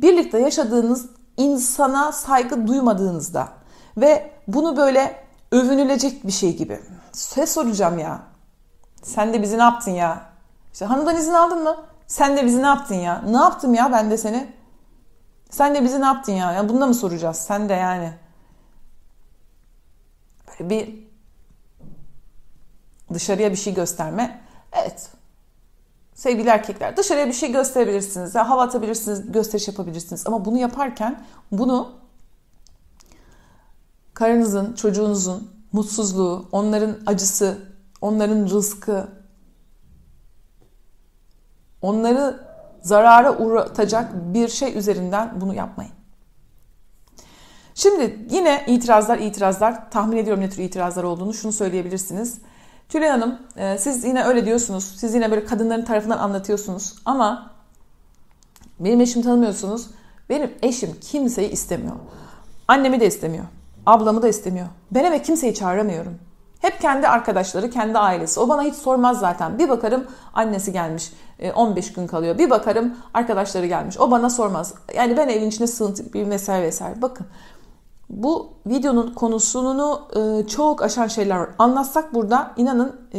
Birlikte 0.00 0.38
yaşadığınız 0.38 1.06
insana 1.36 2.12
saygı 2.12 2.66
duymadığınızda 2.66 3.48
ve 3.96 4.30
bunu 4.48 4.76
böyle 4.76 5.16
övünülecek 5.52 6.26
bir 6.26 6.32
şey 6.32 6.56
gibi. 6.56 6.80
Söz 7.12 7.48
soracağım 7.48 7.98
ya. 7.98 8.20
Sen 9.02 9.32
de 9.34 9.42
bizi 9.42 9.58
ne 9.58 9.62
yaptın 9.62 9.90
ya? 9.90 10.26
İşte 10.72 10.84
hanımdan 10.84 11.16
izin 11.16 11.32
aldın 11.32 11.62
mı? 11.62 11.76
Sen 12.06 12.36
de 12.36 12.44
bizi 12.44 12.62
ne 12.62 12.66
yaptın 12.66 12.94
ya? 12.94 13.22
Ne 13.22 13.36
yaptım 13.36 13.74
ya 13.74 13.92
ben 13.92 14.10
de 14.10 14.18
seni? 14.18 14.52
Sen 15.50 15.74
de 15.74 15.84
bizi 15.84 16.00
ne 16.00 16.04
yaptın 16.04 16.32
ya? 16.32 16.52
Yani 16.52 16.68
bunu 16.68 16.80
da 16.80 16.86
mı 16.86 16.94
soracağız? 16.94 17.36
Sen 17.36 17.68
de 17.68 17.72
yani. 17.72 18.12
Böyle 20.48 20.70
bir 20.70 21.06
dışarıya 23.14 23.50
bir 23.50 23.56
şey 23.56 23.74
gösterme. 23.74 24.40
Evet. 24.72 25.10
Sevgili 26.14 26.48
erkekler 26.48 26.96
dışarıya 26.96 27.26
bir 27.26 27.32
şey 27.32 27.52
gösterebilirsiniz. 27.52 28.34
Ya 28.34 28.50
hava 28.50 28.62
atabilirsiniz, 28.62 29.32
gösteriş 29.32 29.68
yapabilirsiniz. 29.68 30.26
Ama 30.26 30.44
bunu 30.44 30.58
yaparken 30.58 31.24
bunu 31.52 31.92
karınızın, 34.14 34.74
çocuğunuzun 34.74 35.50
mutsuzluğu, 35.72 36.48
onların 36.52 36.98
acısı, 37.06 37.75
onların 38.00 38.46
rızkı, 38.46 39.08
onları 41.82 42.40
zarara 42.82 43.36
uğratacak 43.38 44.34
bir 44.34 44.48
şey 44.48 44.78
üzerinden 44.78 45.40
bunu 45.40 45.54
yapmayın. 45.54 45.92
Şimdi 47.74 48.26
yine 48.30 48.64
itirazlar 48.66 49.18
itirazlar 49.18 49.90
tahmin 49.90 50.16
ediyorum 50.16 50.42
ne 50.42 50.50
tür 50.50 50.62
itirazlar 50.62 51.04
olduğunu 51.04 51.34
şunu 51.34 51.52
söyleyebilirsiniz. 51.52 52.38
Tülay 52.88 53.08
Hanım 53.08 53.38
e, 53.56 53.78
siz 53.78 54.04
yine 54.04 54.24
öyle 54.24 54.46
diyorsunuz. 54.46 54.84
Siz 54.96 55.14
yine 55.14 55.30
böyle 55.30 55.44
kadınların 55.44 55.84
tarafından 55.84 56.18
anlatıyorsunuz. 56.18 56.94
Ama 57.04 57.50
benim 58.80 59.00
eşimi 59.00 59.24
tanımıyorsunuz. 59.24 59.90
Benim 60.28 60.50
eşim 60.62 60.96
kimseyi 61.00 61.50
istemiyor. 61.50 61.96
Annemi 62.68 63.00
de 63.00 63.06
istemiyor. 63.06 63.44
Ablamı 63.86 64.22
da 64.22 64.28
istemiyor. 64.28 64.66
Ben 64.90 65.04
eve 65.04 65.22
kimseyi 65.22 65.54
çağıramıyorum. 65.54 66.18
Hep 66.60 66.80
kendi 66.80 67.08
arkadaşları, 67.08 67.70
kendi 67.70 67.98
ailesi. 67.98 68.40
O 68.40 68.48
bana 68.48 68.62
hiç 68.62 68.74
sormaz 68.74 69.18
zaten. 69.18 69.58
Bir 69.58 69.68
bakarım 69.68 70.06
annesi 70.34 70.72
gelmiş 70.72 71.12
15 71.54 71.90
e, 71.90 71.92
gün 71.92 72.06
kalıyor. 72.06 72.38
Bir 72.38 72.50
bakarım 72.50 72.94
arkadaşları 73.14 73.66
gelmiş. 73.66 74.00
O 74.00 74.10
bana 74.10 74.30
sormaz. 74.30 74.74
Yani 74.94 75.16
ben 75.16 75.28
evin 75.28 75.48
içine 75.48 75.66
sığıntı 75.66 76.12
bir 76.12 76.30
vesaire 76.30 76.66
vesaire. 76.66 77.02
Bakın 77.02 77.26
bu 78.10 78.52
videonun 78.66 79.14
konusunu 79.14 80.08
e, 80.16 80.48
çok 80.48 80.82
aşan 80.82 81.06
şeyler 81.06 81.36
var. 81.36 81.48
Anlatsak 81.58 82.14
burada 82.14 82.52
inanın 82.56 83.00
e, 83.14 83.18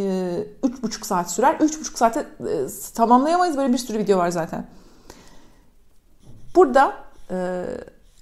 3,5 0.63 1.05
saat 1.05 1.31
sürer. 1.31 1.55
3,5 1.55 1.97
saate 1.97 2.25
tamamlayamayız. 2.95 3.57
Böyle 3.57 3.73
bir 3.73 3.77
sürü 3.77 3.97
video 3.97 4.17
var 4.17 4.29
zaten. 4.29 4.65
Burada 6.55 6.93
e, 7.31 7.65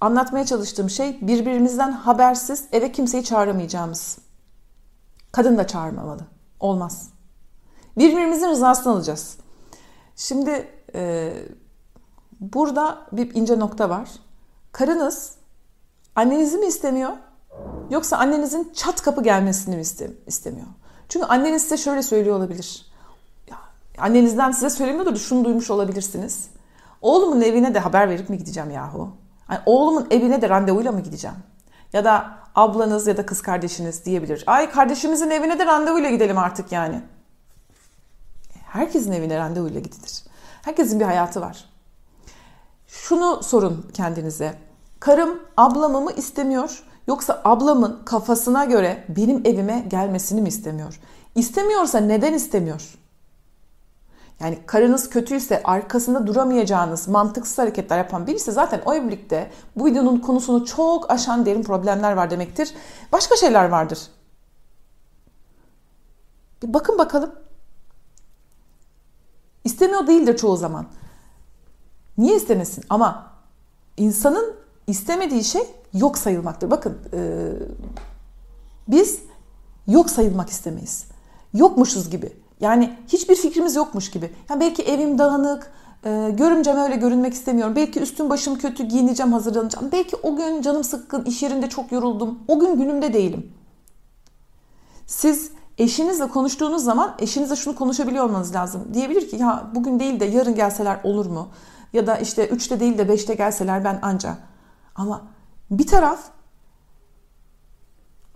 anlatmaya 0.00 0.46
çalıştığım 0.46 0.90
şey 0.90 1.18
birbirimizden 1.20 1.92
habersiz 1.92 2.64
eve 2.72 2.92
kimseyi 2.92 3.24
çağıramayacağımız. 3.24 4.25
Kadın 5.36 5.58
da 5.58 5.66
çağırmamalı. 5.66 6.22
Olmaz. 6.60 7.10
Birbirimizin 7.98 8.48
rızasını 8.48 8.92
alacağız. 8.92 9.38
Şimdi 10.16 10.68
e, 10.94 11.32
burada 12.40 12.98
bir 13.12 13.34
ince 13.34 13.58
nokta 13.58 13.90
var. 13.90 14.08
Karınız 14.72 15.34
annenizi 16.14 16.58
mi 16.58 16.66
istemiyor? 16.66 17.10
Yoksa 17.90 18.16
annenizin 18.16 18.72
çat 18.74 19.02
kapı 19.02 19.22
gelmesini 19.22 19.76
mi 19.76 19.82
istemiyor? 20.26 20.66
Çünkü 21.08 21.26
anneniz 21.26 21.62
size 21.62 21.76
şöyle 21.76 22.02
söylüyor 22.02 22.36
olabilir. 22.36 22.86
Ya, 23.50 23.56
annenizden 23.98 24.50
size 24.50 24.70
söylemiyordur 24.70 25.14
da 25.14 25.18
şunu 25.18 25.44
duymuş 25.44 25.70
olabilirsiniz. 25.70 26.48
Oğlumun 27.00 27.40
evine 27.40 27.74
de 27.74 27.78
haber 27.78 28.08
verip 28.08 28.28
mi 28.30 28.38
gideceğim 28.38 28.70
yahu? 28.70 29.10
Yani 29.50 29.60
oğlumun 29.66 30.06
evine 30.10 30.42
de 30.42 30.48
randevuyla 30.48 30.92
mı 30.92 31.00
gideceğim? 31.00 31.36
Ya 31.92 32.04
da 32.04 32.38
ablanız 32.56 33.06
ya 33.06 33.16
da 33.16 33.26
kız 33.26 33.42
kardeşiniz 33.42 34.04
diyebilir. 34.04 34.44
Ay 34.46 34.70
kardeşimizin 34.70 35.30
evine 35.30 35.58
de 35.58 35.66
randevuyla 35.66 36.10
gidelim 36.10 36.38
artık 36.38 36.72
yani. 36.72 37.02
Herkesin 38.66 39.12
evine 39.12 39.38
randevuyla 39.38 39.80
gidilir. 39.80 40.22
Herkesin 40.62 41.00
bir 41.00 41.04
hayatı 41.04 41.40
var. 41.40 41.64
Şunu 42.86 43.42
sorun 43.42 43.90
kendinize. 43.94 44.54
Karım 45.00 45.42
ablamı 45.56 46.00
mı 46.00 46.12
istemiyor 46.12 46.82
yoksa 47.06 47.42
ablamın 47.44 48.02
kafasına 48.04 48.64
göre 48.64 49.04
benim 49.08 49.42
evime 49.44 49.84
gelmesini 49.88 50.42
mi 50.42 50.48
istemiyor? 50.48 51.00
İstemiyorsa 51.34 52.00
neden 52.00 52.34
istemiyor? 52.34 52.98
Yani 54.40 54.58
karınız 54.66 55.10
kötüyse 55.10 55.62
arkasında 55.62 56.26
duramayacağınız 56.26 57.08
mantıksız 57.08 57.58
hareketler 57.58 57.98
yapan 57.98 58.26
birisi 58.26 58.52
zaten 58.52 58.82
o 58.86 58.94
evlilikte 58.94 59.50
bu 59.76 59.86
videonun 59.86 60.18
konusunu 60.18 60.64
çok 60.64 61.10
aşan 61.10 61.46
derin 61.46 61.62
problemler 61.62 62.12
var 62.12 62.30
demektir. 62.30 62.74
Başka 63.12 63.36
şeyler 63.36 63.68
vardır. 63.68 63.98
Bir 66.62 66.74
bakın 66.74 66.98
bakalım. 66.98 67.34
İstemiyor 69.64 70.06
değildir 70.06 70.36
çoğu 70.36 70.56
zaman. 70.56 70.86
Niye 72.18 72.36
istemesin? 72.36 72.84
Ama 72.90 73.32
insanın 73.96 74.56
istemediği 74.86 75.44
şey 75.44 75.62
yok 75.92 76.18
sayılmaktır. 76.18 76.70
Bakın 76.70 76.98
e, 77.12 77.50
biz 78.88 79.22
yok 79.86 80.10
sayılmak 80.10 80.48
istemeyiz. 80.50 81.04
Yokmuşuz 81.54 82.10
gibi. 82.10 82.45
Yani 82.60 82.96
hiçbir 83.08 83.36
fikrimiz 83.36 83.76
yokmuş 83.76 84.10
gibi. 84.10 84.32
Yani 84.50 84.60
belki 84.60 84.82
evim 84.82 85.18
dağınık, 85.18 85.72
e, 86.04 86.30
görümcem 86.30 86.76
öyle 86.76 86.96
görünmek 86.96 87.34
istemiyorum. 87.34 87.76
Belki 87.76 88.00
üstüm 88.00 88.30
başım 88.30 88.58
kötü, 88.58 88.84
giyineceğim, 88.84 89.32
hazırlanacağım. 89.32 89.92
Belki 89.92 90.16
o 90.16 90.36
gün 90.36 90.62
canım 90.62 90.84
sıkkın, 90.84 91.24
iş 91.24 91.42
yerinde 91.42 91.68
çok 91.68 91.92
yoruldum. 91.92 92.38
O 92.48 92.60
gün 92.60 92.76
günümde 92.76 93.12
değilim. 93.12 93.52
Siz 95.06 95.50
eşinizle 95.78 96.28
konuştuğunuz 96.28 96.84
zaman 96.84 97.14
eşinizle 97.18 97.56
şunu 97.56 97.74
konuşabiliyor 97.74 98.24
olmanız 98.24 98.54
lazım. 98.54 98.88
Diyebilir 98.94 99.28
ki 99.30 99.36
ya 99.36 99.70
bugün 99.74 100.00
değil 100.00 100.20
de 100.20 100.24
yarın 100.24 100.54
gelseler 100.54 101.00
olur 101.04 101.26
mu? 101.26 101.48
Ya 101.92 102.06
da 102.06 102.16
işte 102.16 102.48
3'te 102.48 102.80
değil 102.80 102.98
de 102.98 103.02
5'te 103.02 103.34
gelseler 103.34 103.84
ben 103.84 103.98
anca. 104.02 104.38
Ama 104.94 105.22
bir 105.70 105.86
taraf 105.86 106.20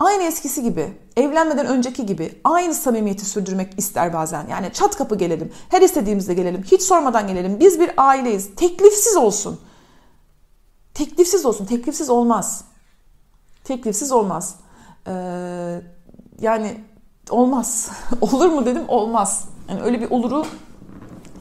aynı 0.01 0.23
eskisi 0.23 0.63
gibi, 0.63 0.93
evlenmeden 1.17 1.65
önceki 1.65 2.05
gibi 2.05 2.39
aynı 2.43 2.73
samimiyeti 2.73 3.25
sürdürmek 3.25 3.73
ister 3.77 4.13
bazen. 4.13 4.47
Yani 4.47 4.73
çat 4.73 4.95
kapı 4.95 5.15
gelelim, 5.15 5.51
her 5.69 5.81
istediğimizde 5.81 6.33
gelelim, 6.33 6.63
hiç 6.63 6.81
sormadan 6.81 7.27
gelelim. 7.27 7.59
Biz 7.59 7.79
bir 7.79 7.91
aileyiz. 7.97 8.55
Teklifsiz 8.55 9.15
olsun. 9.15 9.59
Teklifsiz 10.93 11.45
olsun. 11.45 11.65
Teklifsiz 11.65 12.09
olmaz. 12.09 12.63
Teklifsiz 13.63 14.11
olmaz. 14.11 14.55
Ee, 15.07 15.81
yani 16.39 16.83
olmaz. 17.29 17.89
Olur 18.21 18.47
mu 18.47 18.65
dedim 18.65 18.83
olmaz. 18.87 19.45
Yani 19.69 19.81
öyle 19.81 20.01
bir 20.01 20.09
oluru 20.09 20.45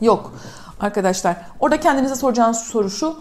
yok 0.01 0.33
arkadaşlar. 0.81 1.37
Orada 1.61 1.81
kendinize 1.81 2.15
soracağınız 2.15 2.59
soru 2.59 2.91
şu. 2.91 3.17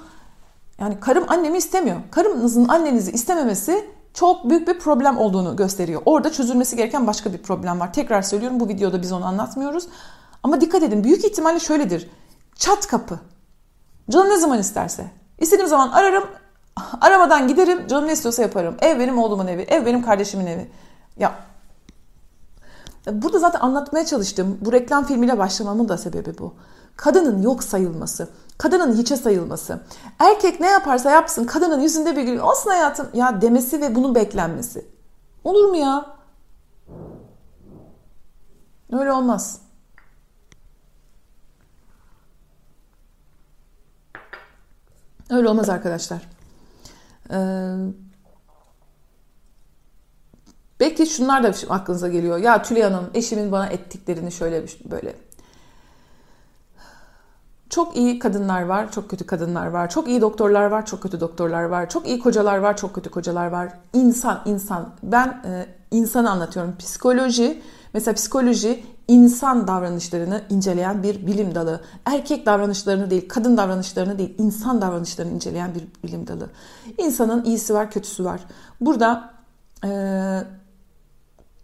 Yani 0.80 1.00
karım 1.00 1.26
annemi 1.28 1.58
istemiyor. 1.58 1.98
Karımınızın 2.12 2.68
annenizi 2.68 3.12
istememesi 3.12 3.99
çok 4.14 4.50
büyük 4.50 4.68
bir 4.68 4.80
problem 4.80 5.18
olduğunu 5.18 5.56
gösteriyor. 5.56 6.02
Orada 6.06 6.32
çözülmesi 6.32 6.76
gereken 6.76 7.08
başka 7.08 7.34
bir 7.34 7.38
problem 7.38 7.80
var. 7.80 7.94
Tekrar 7.94 8.22
söylüyorum 8.22 8.60
bu 8.60 8.68
videoda 8.68 9.02
biz 9.02 9.12
onu 9.12 9.26
anlatmıyoruz. 9.26 9.88
Ama 10.44 10.62
dikkat 10.62 10.84
edin 10.84 11.04
büyük 11.04 11.26
ihtimalle 11.26 11.60
şöyledir. 11.60 12.10
Çat 12.56 12.88
kapı. 12.88 13.20
Canım 14.10 14.30
ne 14.30 14.38
zaman 14.38 14.60
isterse. 14.60 15.12
İstediğim 15.40 15.70
zaman 15.70 15.90
ararım. 15.90 16.24
Aramadan 17.02 17.48
giderim. 17.48 17.88
Canım 17.88 18.08
ne 18.08 18.14
istiyorsa 18.14 18.42
yaparım. 18.42 18.76
Ev 18.82 19.00
benim 19.00 19.18
oğlumun 19.18 19.48
evi. 19.48 19.62
Ev 19.62 19.86
benim 19.86 20.04
kardeşimin 20.04 20.46
evi. 20.46 20.72
Ya 21.18 21.50
Burada 23.12 23.40
zaten 23.40 23.60
anlatmaya 23.60 24.06
çalıştığım 24.06 24.58
bu 24.62 24.72
reklam 24.72 25.06
filmiyle 25.06 25.38
başlamamın 25.38 25.90
da 25.90 25.98
sebebi 25.98 26.38
bu. 26.38 26.54
Kadının 26.96 27.42
yok 27.42 27.64
sayılması, 27.64 28.30
kadının 28.60 28.98
hiçe 28.98 29.18
sayılması. 29.18 29.80
Erkek 30.20 30.60
ne 30.60 30.68
yaparsa 30.68 31.12
yapsın 31.12 31.46
kadının 31.46 31.82
yüzünde 31.82 32.16
bir 32.16 32.24
gül 32.24 32.40
olsun 32.40 32.70
hayatım 32.70 33.10
ya 33.14 33.42
demesi 33.42 33.82
ve 33.82 33.96
bunun 33.96 34.16
beklenmesi. 34.16 34.86
Olur 35.44 35.70
mu 35.70 35.76
ya? 35.76 36.18
Öyle 38.92 39.12
olmaz. 39.12 39.62
Öyle 45.30 45.50
olmaz 45.50 45.70
arkadaşlar. 45.70 46.22
Ee, 47.32 47.76
Belki 50.80 51.06
şunlar 51.06 51.44
da 51.44 51.54
aklınıza 51.70 52.08
geliyor. 52.08 52.38
Ya 52.38 52.62
Tülay 52.62 52.82
Hanım 52.84 53.10
eşimin 53.14 53.52
bana 53.52 53.68
ettiklerini 53.68 54.32
şöyle 54.32 54.66
böyle. 54.92 55.29
Çok 57.70 57.98
iyi 57.98 58.20
kadınlar 58.20 58.62
var, 58.62 58.92
çok 58.92 59.10
kötü 59.10 59.26
kadınlar 59.26 59.68
var. 59.68 59.90
Çok 59.90 60.08
iyi 60.08 60.22
doktorlar 60.22 60.66
var, 60.66 60.86
çok 60.86 61.02
kötü 61.02 61.20
doktorlar 61.20 61.64
var. 61.64 61.90
Çok 61.90 62.08
iyi 62.08 62.20
kocalar 62.20 62.58
var, 62.58 62.78
çok 62.78 62.96
kötü 62.96 63.10
kocalar 63.10 63.48
var. 63.48 63.74
İnsan, 63.94 64.42
insan. 64.46 64.90
Ben 65.04 65.28
e, 65.28 65.66
insanı 65.92 66.32
anlatıyorum. 66.32 66.76
Psikoloji, 66.80 67.62
mesela 67.94 68.16
psikoloji 68.16 68.84
insan 69.08 69.68
davranışlarını 69.68 70.42
inceleyen 70.50 71.04
bir 71.04 71.28
bilim 71.28 71.56
dalı. 71.56 71.82
Erkek 72.06 72.46
davranışlarını 72.46 73.10
değil, 73.10 73.30
kadın 73.30 73.58
davranışlarını 73.58 74.18
değil, 74.18 74.36
insan 74.38 74.82
davranışlarını 74.82 75.34
inceleyen 75.34 75.76
bir 75.76 76.08
bilim 76.08 76.28
dalı. 76.28 76.50
İnsanın 76.98 77.44
iyisi 77.44 77.74
var, 77.74 77.92
kötüsü 77.92 78.26
var. 78.26 78.42
Burada 78.82 79.34
e, 79.86 79.90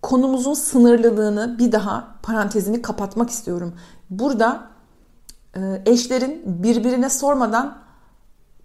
konumuzun 0.02 0.54
sınırlılığını 0.54 1.60
bir 1.60 1.72
daha 1.72 2.08
parantezini 2.24 2.82
kapatmak 2.82 3.30
istiyorum. 3.30 3.74
Burada 4.10 4.75
eşlerin 5.86 6.42
birbirine 6.46 7.10
sormadan, 7.10 7.78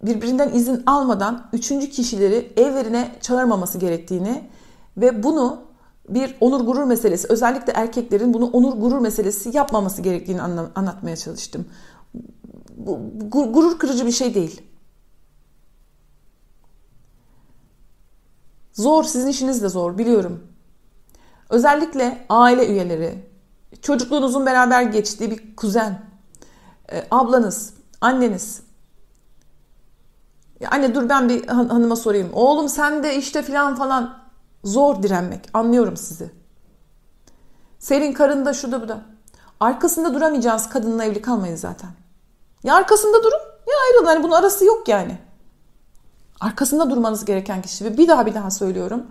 birbirinden 0.03 0.53
izin 0.53 0.83
almadan 0.85 1.49
üçüncü 1.53 1.89
kişileri 1.89 2.53
evlerine 2.57 3.15
çağırmaması 3.21 3.77
gerektiğini 3.77 4.49
ve 4.97 5.23
bunu 5.23 5.61
bir 6.09 6.37
onur 6.41 6.65
gurur 6.65 6.83
meselesi, 6.83 7.27
özellikle 7.29 7.73
erkeklerin 7.73 8.33
bunu 8.33 8.45
onur 8.45 8.73
gurur 8.73 8.99
meselesi 8.99 9.57
yapmaması 9.57 10.01
gerektiğini 10.01 10.41
anlatmaya 10.75 11.15
çalıştım. 11.15 11.65
Bu 12.77 12.99
gurur 13.29 13.79
kırıcı 13.79 14.05
bir 14.05 14.11
şey 14.11 14.33
değil. 14.33 14.61
Zor, 18.73 19.03
sizin 19.03 19.27
işiniz 19.27 19.63
de 19.63 19.69
zor 19.69 19.97
biliyorum. 19.97 20.47
Özellikle 21.49 22.25
aile 22.29 22.67
üyeleri, 22.67 23.29
çocukluğunuzun 23.81 24.45
beraber 24.45 24.83
geçtiği 24.83 25.31
bir 25.31 25.55
kuzen, 25.55 26.10
e, 26.91 27.07
ablanız, 27.11 27.73
anneniz. 28.01 28.61
Ya 30.59 30.69
anne 30.71 30.95
dur 30.95 31.09
ben 31.09 31.29
bir 31.29 31.47
hanıma 31.47 31.95
sorayım. 31.95 32.29
Oğlum 32.33 32.69
sen 32.69 33.03
de 33.03 33.15
işte 33.15 33.41
filan 33.41 33.75
falan. 33.75 34.21
Zor 34.63 35.03
direnmek. 35.03 35.49
Anlıyorum 35.53 35.97
sizi. 35.97 36.31
Senin 37.79 38.13
karında 38.13 38.53
şurada 38.53 38.81
bu 38.81 38.87
da. 38.87 39.01
Arkasında 39.59 40.13
duramayacağınız 40.13 40.69
kadınla 40.69 41.03
evli 41.03 41.21
kalmayın 41.21 41.55
zaten. 41.55 41.89
Ya 42.63 42.75
arkasında 42.75 43.23
durun 43.23 43.39
ya 43.67 43.75
ayrılın. 43.87 44.05
Hani 44.05 44.23
bunun 44.23 44.33
arası 44.33 44.65
yok 44.65 44.87
yani. 44.87 45.17
Arkasında 46.39 46.89
durmanız 46.89 47.25
gereken 47.25 47.61
kişi. 47.61 47.85
Ve 47.85 47.97
bir 47.97 48.07
daha 48.07 48.25
bir 48.25 48.33
daha 48.33 48.51
söylüyorum 48.51 49.03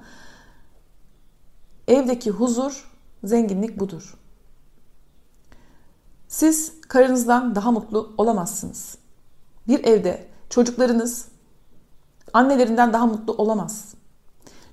Evdeki 1.90 2.30
huzur, 2.30 2.90
zenginlik 3.25 3.80
budur. 3.80 4.14
Siz 6.30 6.72
karınızdan 6.80 7.54
daha 7.54 7.70
mutlu 7.70 8.14
olamazsınız. 8.18 8.99
Bir 9.68 9.84
evde 9.84 10.26
çocuklarınız 10.50 11.28
annelerinden 12.32 12.92
daha 12.92 13.06
mutlu 13.06 13.32
olamaz. 13.32 13.94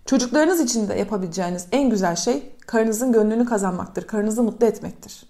Çocuklarınız 0.05 0.59
için 0.59 0.89
de 0.89 0.93
yapabileceğiniz 0.93 1.67
en 1.71 1.89
güzel 1.89 2.15
şey 2.15 2.55
karınızın 2.67 3.11
gönlünü 3.11 3.45
kazanmaktır. 3.45 4.07
Karınızı 4.07 4.43
mutlu 4.43 4.65
etmektir. 4.65 5.25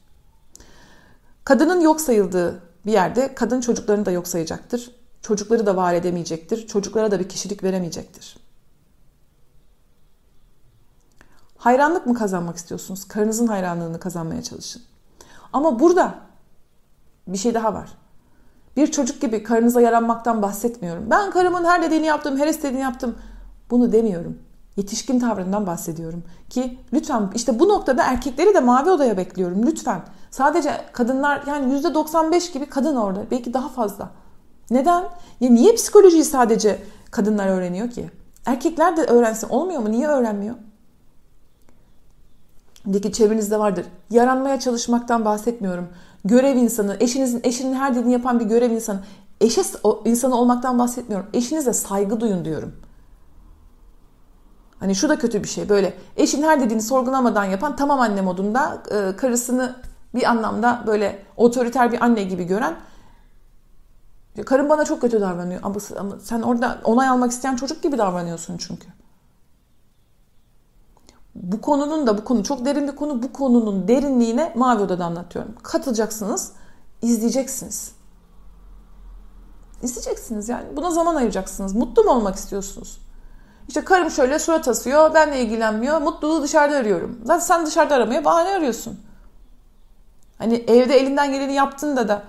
Kadının 1.43 1.81
yok 1.81 2.01
sayıldığı 2.01 2.61
bir 2.85 2.91
yerde 2.91 3.35
kadın 3.35 3.61
çocuklarını 3.61 4.05
da 4.05 4.11
yok 4.11 4.27
sayacaktır. 4.27 4.95
Çocukları 5.21 5.65
da 5.65 5.75
var 5.75 5.93
edemeyecektir. 5.93 6.67
Çocuklara 6.67 7.11
da 7.11 7.19
bir 7.19 7.29
kişilik 7.29 7.63
veremeyecektir. 7.63 8.37
Hayranlık 11.57 12.05
mı 12.05 12.13
kazanmak 12.13 12.57
istiyorsunuz? 12.57 13.07
Karınızın 13.07 13.47
hayranlığını 13.47 13.99
kazanmaya 13.99 14.43
çalışın. 14.43 14.81
Ama 15.53 15.79
burada 15.79 16.15
bir 17.27 17.37
şey 17.37 17.53
daha 17.53 17.73
var. 17.73 17.89
Bir 18.77 18.87
çocuk 18.87 19.21
gibi 19.21 19.43
karınıza 19.43 19.81
yaranmaktan 19.81 20.41
bahsetmiyorum. 20.41 21.09
Ben 21.09 21.31
karımın 21.31 21.65
her 21.65 21.81
dediğini 21.81 22.05
yaptım, 22.05 22.37
her 22.37 22.47
istediğini 22.47 22.81
yaptım. 22.81 23.15
Bunu 23.69 23.91
demiyorum. 23.91 24.39
Yetişkin 24.75 25.19
tavrından 25.19 25.67
bahsediyorum. 25.67 26.23
Ki 26.49 26.79
lütfen 26.93 27.31
işte 27.35 27.59
bu 27.59 27.69
noktada 27.69 28.03
erkekleri 28.03 28.53
de 28.53 28.59
mavi 28.59 28.89
odaya 28.89 29.17
bekliyorum. 29.17 29.65
Lütfen. 29.65 30.01
Sadece 30.31 30.71
kadınlar 30.93 31.43
yani 31.47 31.73
%95 31.73 32.53
gibi 32.53 32.65
kadın 32.65 32.95
orada. 32.95 33.19
Belki 33.31 33.53
daha 33.53 33.69
fazla. 33.69 34.09
Neden? 34.71 35.03
Ya 35.39 35.49
niye 35.49 35.75
psikolojiyi 35.75 36.23
sadece 36.23 36.83
kadınlar 37.11 37.47
öğreniyor 37.47 37.89
ki? 37.89 38.11
Erkekler 38.45 38.97
de 38.97 39.01
öğrensin. 39.01 39.49
Olmuyor 39.49 39.81
mu? 39.81 39.91
Niye 39.91 40.07
öğrenmiyor? 40.07 40.55
Deki 42.87 43.11
çevrenizde 43.11 43.59
vardır. 43.59 43.85
Yaranmaya 44.09 44.59
çalışmaktan 44.59 45.25
bahsetmiyorum. 45.25 45.87
Görev 46.25 46.55
insanı, 46.55 46.97
eşinizin 46.99 47.41
eşinin 47.43 47.73
her 47.73 47.95
dediğini 47.95 48.11
yapan 48.11 48.39
bir 48.39 48.45
görev 48.45 48.71
insanı. 48.71 48.99
Eşe 49.41 49.61
insanı 50.05 50.35
olmaktan 50.35 50.79
bahsetmiyorum. 50.79 51.27
Eşinize 51.33 51.73
saygı 51.73 52.19
duyun 52.19 52.45
diyorum. 52.45 52.75
Hani 54.79 54.95
şu 54.95 55.09
da 55.09 55.19
kötü 55.19 55.43
bir 55.43 55.47
şey. 55.47 55.69
Böyle 55.69 55.93
eşin 56.17 56.43
her 56.43 56.61
dediğini 56.61 56.81
sorgulamadan 56.81 57.43
yapan 57.43 57.75
tamam 57.75 57.99
anne 57.99 58.21
modunda 58.21 58.83
e, 58.91 59.15
karısını 59.15 59.75
bir 60.15 60.29
anlamda 60.29 60.83
böyle 60.87 61.19
otoriter 61.37 61.91
bir 61.91 62.03
anne 62.03 62.23
gibi 62.23 62.43
gören 62.43 62.75
karım 64.45 64.69
bana 64.69 64.85
çok 64.85 65.01
kötü 65.01 65.21
davranıyor 65.21 65.59
ama, 65.63 65.75
ama 65.99 66.19
sen 66.19 66.41
orada 66.41 66.81
onay 66.83 67.07
almak 67.07 67.31
isteyen 67.31 67.55
çocuk 67.55 67.83
gibi 67.83 67.97
davranıyorsun 67.97 68.57
çünkü. 68.57 68.87
Bu 71.43 71.61
konunun 71.61 72.07
da 72.07 72.17
bu 72.17 72.23
konu 72.23 72.43
çok 72.43 72.65
derin 72.65 72.87
bir 72.87 72.95
konu. 72.95 73.23
Bu 73.23 73.33
konunun 73.33 73.87
derinliğine 73.87 74.51
Mavi 74.55 74.81
Oda'da 74.81 75.05
anlatıyorum. 75.05 75.55
Katılacaksınız, 75.63 76.51
izleyeceksiniz. 77.01 77.91
İzleyeceksiniz 79.81 80.49
yani. 80.49 80.77
Buna 80.77 80.91
zaman 80.91 81.15
ayıracaksınız. 81.15 81.75
Mutlu 81.75 82.03
mu 82.03 82.11
olmak 82.11 82.35
istiyorsunuz? 82.35 82.97
İşte 83.67 83.81
karım 83.81 84.11
şöyle 84.11 84.39
surat 84.39 84.67
asıyor, 84.67 85.13
benle 85.13 85.41
ilgilenmiyor. 85.41 86.01
Mutluluğu 86.01 86.43
dışarıda 86.43 86.75
arıyorum. 86.75 87.19
Zaten 87.23 87.39
sen 87.39 87.65
dışarıda 87.65 87.95
aramaya 87.95 88.25
bahane 88.25 88.49
arıyorsun. 88.49 88.99
Hani 90.37 90.55
evde 90.67 90.99
elinden 90.99 91.31
geleni 91.31 91.53
yaptığında 91.53 92.07
da 92.07 92.23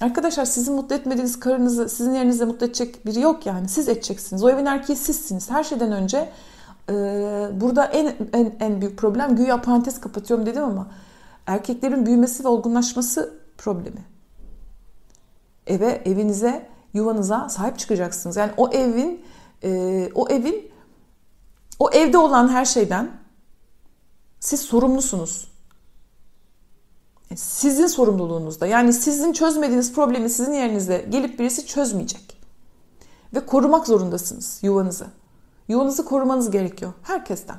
Arkadaşlar 0.00 0.44
sizin 0.44 0.74
mutlu 0.74 0.94
etmediğiniz 0.94 1.40
karınızı 1.40 1.88
sizin 1.88 2.14
yerinizde 2.14 2.44
mutlu 2.44 2.66
edecek 2.66 3.06
biri 3.06 3.20
yok 3.20 3.46
yani. 3.46 3.68
Siz 3.68 3.88
edeceksiniz. 3.88 4.44
O 4.44 4.50
evin 4.50 4.66
erkeği 4.66 4.96
sizsiniz. 4.96 5.50
Her 5.50 5.64
şeyden 5.64 5.92
önce 5.92 6.30
e, 6.88 6.92
burada 7.60 7.84
en, 7.84 8.14
en, 8.32 8.56
en 8.60 8.80
büyük 8.80 8.98
problem 8.98 9.36
güya 9.36 9.62
parantez 9.62 10.00
kapatıyorum 10.00 10.46
dedim 10.46 10.64
ama 10.64 10.90
erkeklerin 11.46 12.06
büyümesi 12.06 12.44
ve 12.44 12.48
olgunlaşması 12.48 13.38
problemi. 13.58 14.04
Eve, 15.66 16.02
evinize, 16.04 16.68
yuvanıza 16.94 17.48
sahip 17.48 17.78
çıkacaksınız. 17.78 18.36
Yani 18.36 18.52
o 18.56 18.68
evin 18.68 19.24
e, 19.62 20.10
o 20.14 20.28
evin 20.28 20.70
o 21.78 21.90
evde 21.90 22.18
olan 22.18 22.48
her 22.48 22.64
şeyden 22.64 23.10
siz 24.40 24.60
sorumlusunuz. 24.60 25.54
Sizin 27.36 27.86
sorumluluğunuzda. 27.86 28.66
Yani 28.66 28.92
sizin 28.92 29.32
çözmediğiniz 29.32 29.92
problemi 29.92 30.30
sizin 30.30 30.52
yerinize 30.52 31.06
gelip 31.10 31.38
birisi 31.38 31.66
çözmeyecek. 31.66 32.38
Ve 33.34 33.46
korumak 33.46 33.86
zorundasınız 33.86 34.58
yuvanızı. 34.62 35.06
Yuvanızı 35.68 36.04
korumanız 36.04 36.50
gerekiyor 36.50 36.92
herkesten. 37.02 37.56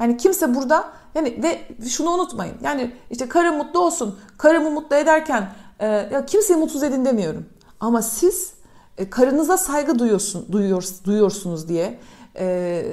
Yani 0.00 0.16
kimse 0.16 0.54
burada 0.54 0.92
yani 1.14 1.42
ve 1.42 1.68
şunu 1.88 2.10
unutmayın. 2.10 2.54
Yani 2.62 2.92
işte 3.10 3.28
karım 3.28 3.56
mutlu 3.56 3.80
olsun. 3.80 4.18
Karımı 4.38 4.70
mutlu 4.70 4.96
ederken 4.96 5.52
e, 5.78 5.86
ya 5.86 6.26
kimseyi 6.26 6.56
mutsuz 6.56 6.82
edin 6.82 7.04
demiyorum. 7.04 7.46
Ama 7.80 8.02
siz 8.02 8.52
e, 8.98 9.10
karınıza 9.10 9.56
saygı 9.56 9.98
duyuyorsun, 9.98 10.46
duyuyor, 10.52 10.84
duyuyorsunuz 11.04 11.68
diye 11.68 11.98
e, 12.38 12.84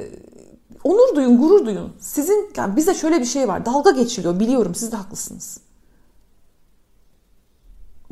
onur 0.83 1.15
duyun, 1.15 1.37
gurur 1.37 1.65
duyun. 1.65 1.93
Sizin 1.99 2.51
yani 2.57 2.75
bize 2.75 2.93
şöyle 2.93 3.19
bir 3.19 3.25
şey 3.25 3.47
var. 3.47 3.65
Dalga 3.65 3.91
geçiliyor. 3.91 4.39
Biliyorum 4.39 4.75
siz 4.75 4.91
de 4.91 4.95
haklısınız. 4.95 5.57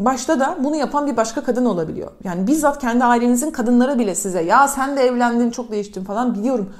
Başta 0.05 0.39
da 0.39 0.57
bunu 0.63 0.75
yapan 0.75 1.07
bir 1.07 1.17
başka 1.17 1.43
kadın 1.43 1.65
olabiliyor. 1.65 2.11
Yani 2.23 2.47
bizzat 2.47 2.81
kendi 2.81 3.03
ailenizin 3.03 3.51
kadınları 3.51 3.99
bile 3.99 4.15
size 4.15 4.41
ya 4.41 4.67
sen 4.67 4.97
de 4.97 5.01
evlendin 5.01 5.51
çok 5.51 5.71
değiştin 5.71 6.03
falan 6.03 6.35
biliyorum. 6.35 6.73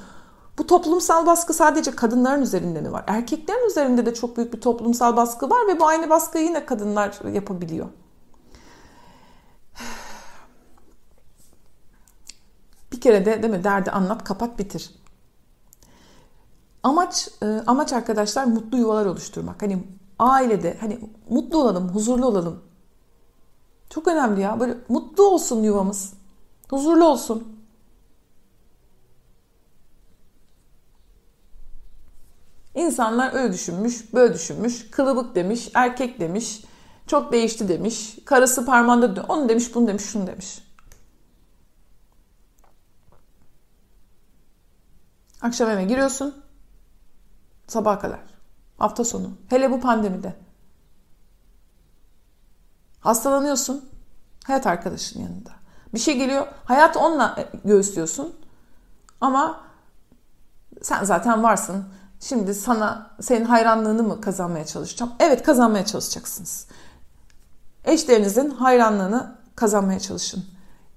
Bu 0.58 0.66
toplumsal 0.66 1.26
baskı 1.26 1.54
sadece 1.54 1.90
kadınların 1.90 2.42
üzerinde 2.42 2.80
mi 2.80 2.92
var? 2.92 3.04
Erkeklerin 3.06 3.66
üzerinde 3.66 4.06
de 4.06 4.14
çok 4.14 4.36
büyük 4.36 4.52
bir 4.52 4.60
toplumsal 4.60 5.16
baskı 5.16 5.50
var 5.50 5.68
ve 5.68 5.80
bu 5.80 5.86
aynı 5.86 6.10
baskıyı 6.10 6.44
yine 6.44 6.66
kadınlar 6.66 7.18
yapabiliyor. 7.32 7.86
Bir 12.92 13.00
kere 13.00 13.24
de 13.24 13.42
değil 13.42 13.54
mi 13.54 13.64
derdi 13.64 13.90
anlat 13.90 14.24
kapat 14.24 14.58
bitir. 14.58 14.90
Amaç 16.82 17.28
e, 17.42 17.46
amaç 17.66 17.92
arkadaşlar 17.92 18.44
mutlu 18.44 18.78
yuvalar 18.78 19.06
oluşturmak. 19.06 19.62
Hani 19.62 19.84
ailede 20.18 20.76
hani 20.80 21.00
mutlu 21.28 21.58
olalım, 21.58 21.88
huzurlu 21.88 22.26
olalım. 22.26 22.71
Çok 23.94 24.08
önemli 24.08 24.40
ya. 24.40 24.60
Böyle 24.60 24.76
mutlu 24.88 25.24
olsun 25.24 25.62
yuvamız. 25.62 26.12
Huzurlu 26.70 27.04
olsun. 27.04 27.62
İnsanlar 32.74 33.34
öyle 33.34 33.52
düşünmüş, 33.52 34.14
böyle 34.14 34.34
düşünmüş, 34.34 34.90
kılıbık 34.90 35.34
demiş, 35.34 35.70
erkek 35.74 36.20
demiş, 36.20 36.64
çok 37.06 37.32
değişti 37.32 37.68
demiş, 37.68 38.18
karısı 38.24 38.66
parmağında 38.66 39.24
onu 39.28 39.48
demiş, 39.48 39.74
bunu 39.74 39.86
demiş, 39.86 40.04
şunu 40.04 40.26
demiş. 40.26 40.62
Akşam 45.42 45.70
eve 45.70 45.84
giriyorsun. 45.84 46.44
Sabaha 47.66 47.98
kadar. 47.98 48.20
Hafta 48.78 49.04
sonu. 49.04 49.30
Hele 49.48 49.70
bu 49.70 49.80
pandemide. 49.80 50.34
Hastalanıyorsun. 53.02 53.84
Hayat 54.46 54.66
arkadaşın 54.66 55.20
yanında. 55.20 55.50
Bir 55.94 55.98
şey 55.98 56.16
geliyor. 56.16 56.46
Hayat 56.64 56.96
onunla 56.96 57.36
göğüslüyorsun. 57.64 58.34
Ama 59.20 59.60
sen 60.82 61.04
zaten 61.04 61.42
varsın. 61.42 61.84
Şimdi 62.20 62.54
sana 62.54 63.10
senin 63.20 63.44
hayranlığını 63.44 64.02
mı 64.02 64.20
kazanmaya 64.20 64.66
çalışacağım? 64.66 65.12
Evet 65.20 65.42
kazanmaya 65.42 65.86
çalışacaksınız. 65.86 66.66
Eşlerinizin 67.84 68.50
hayranlığını 68.50 69.36
kazanmaya 69.56 70.00
çalışın. 70.00 70.44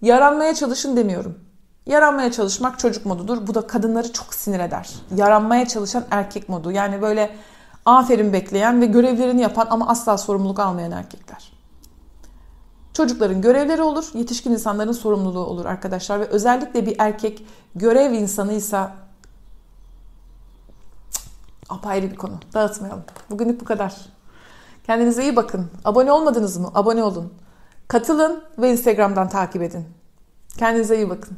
Yaranmaya 0.02 0.56
çalışın 0.56 0.98
demiyorum. 0.98 1.40
Yaranmaya 1.86 2.32
çalışmak 2.32 2.80
çocuk 2.80 3.06
modudur. 3.06 3.48
Bu 3.48 3.56
da 3.56 3.68
kadınları 3.68 4.14
çok 4.14 4.34
sinir 4.34 4.60
eder. 4.60 4.90
Yaranmaya 5.16 5.68
çalışan 5.68 6.06
erkek 6.12 6.50
modu. 6.50 6.72
Yani 6.72 7.02
böyle 7.02 7.36
aferin 7.86 8.34
bekleyen 8.34 8.82
ve 8.82 8.86
görevlerini 8.86 9.42
yapan 9.42 9.68
ama 9.70 9.88
asla 9.88 10.18
sorumluluk 10.18 10.60
almayan 10.60 10.92
erkekler. 10.92 11.55
Çocukların 12.96 13.42
görevleri 13.42 13.82
olur, 13.82 14.06
yetişkin 14.14 14.52
insanların 14.52 14.92
sorumluluğu 14.92 15.46
olur 15.46 15.66
arkadaşlar 15.66 16.20
ve 16.20 16.26
özellikle 16.26 16.86
bir 16.86 16.96
erkek 17.00 17.46
görev 17.76 18.14
insanıysa 18.14 18.96
apayrı 21.70 22.12
bir 22.12 22.16
konu. 22.16 22.34
Dağıtmayalım. 22.54 23.04
Bugünlük 23.30 23.62
bu 23.62 23.66
kadar. 23.66 23.96
Kendinize 24.86 25.24
iyi 25.24 25.36
bakın. 25.36 25.72
Abone 25.86 26.12
olmadınız 26.12 26.58
mı? 26.58 26.72
Abone 26.74 27.04
olun. 27.04 27.34
Katılın 27.88 28.44
ve 28.58 28.72
Instagram'dan 28.72 29.30
takip 29.30 29.62
edin. 29.62 29.86
Kendinize 30.58 30.96
iyi 30.96 31.10
bakın. 31.10 31.38